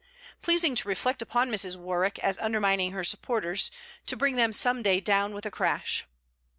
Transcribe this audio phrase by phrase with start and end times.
[0.41, 1.77] Pleasing to reflect upon Mrs.
[1.77, 3.69] Warwick as undermining her supporters,
[4.07, 6.07] to bring them some day down with a crash!